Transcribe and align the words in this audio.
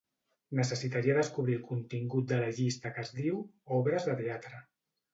Necessitaria 0.59 1.17
descobrir 1.17 1.59
el 1.59 1.61
contingut 1.69 2.33
de 2.33 2.41
la 2.41 2.49
llista 2.63 2.95
que 2.97 3.07
es 3.07 3.15
diu 3.23 3.41
"obres 3.81 4.13
de 4.13 4.21
teatre". 4.27 4.69